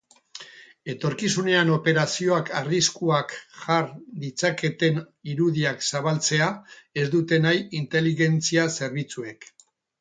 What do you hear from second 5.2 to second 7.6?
irudiak zabaltzea ez dute